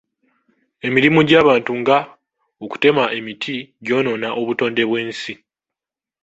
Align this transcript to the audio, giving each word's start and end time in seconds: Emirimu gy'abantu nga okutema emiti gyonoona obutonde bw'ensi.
Emirimu 0.87 1.19
gy'abantu 1.29 1.71
nga 1.81 1.97
okutema 2.63 3.03
emiti 3.17 3.55
gyonoona 3.85 4.29
obutonde 4.39 4.83
bw'ensi. 4.89 5.33